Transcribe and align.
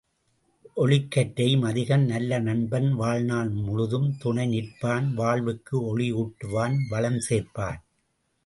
ஒளிக்கற்றையும் 0.77 1.65
அதிகம் 1.65 2.05
நல்ல 2.05 2.39
நண்பன் 2.39 2.89
வாழ்நாள் 2.93 3.51
முழுதும் 3.59 4.09
துணை 4.17 4.47
நிற்பான் 4.47 5.13
வாழ்வுக்கு 5.13 5.77
ஒளியூட்டுவான் 5.91 6.77
வளம் 6.89 7.21
சேர்ப்பான்! 7.29 7.79